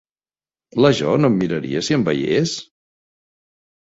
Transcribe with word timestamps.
La 0.85 0.89
Jo 0.99 1.11
no 1.19 1.29
em 1.31 1.35
miraria 1.41 1.83
si 1.87 1.97
em 1.97 2.05
veiés? 2.07 2.55